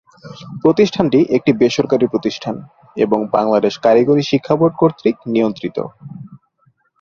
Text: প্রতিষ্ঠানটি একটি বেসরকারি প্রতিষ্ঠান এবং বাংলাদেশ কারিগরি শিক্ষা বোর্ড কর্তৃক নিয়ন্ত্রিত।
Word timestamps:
প্রতিষ্ঠানটি 0.61 1.19
একটি 1.37 1.51
বেসরকারি 1.53 2.05
প্রতিষ্ঠান 2.07 2.55
এবং 2.97 3.19
বাংলাদেশ 3.31 3.73
কারিগরি 3.77 4.23
শিক্ষা 4.23 4.55
বোর্ড 4.55 4.73
কর্তৃক 4.77 5.15
নিয়ন্ত্রিত। 5.27 5.77